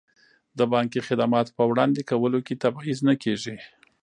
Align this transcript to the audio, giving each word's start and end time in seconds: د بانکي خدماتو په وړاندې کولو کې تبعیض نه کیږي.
د 0.57 0.59
بانکي 0.73 0.99
خدماتو 1.07 1.55
په 1.57 1.63
وړاندې 1.71 2.01
کولو 2.09 2.39
کې 2.47 2.61
تبعیض 2.63 2.99
نه 3.07 3.15
کیږي. 3.23 3.55